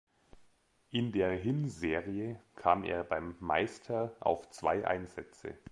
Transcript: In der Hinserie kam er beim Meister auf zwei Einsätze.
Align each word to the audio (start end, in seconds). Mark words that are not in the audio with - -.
In 0.89 1.11
der 1.11 1.29
Hinserie 1.33 2.41
kam 2.55 2.83
er 2.83 3.03
beim 3.03 3.35
Meister 3.39 4.15
auf 4.19 4.49
zwei 4.49 4.83
Einsätze. 4.83 5.53